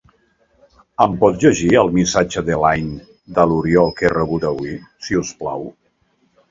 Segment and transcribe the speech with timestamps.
[1.05, 2.99] Em pots llegir el missatge de Line
[3.37, 4.77] de l'Oriol que he rebut avui?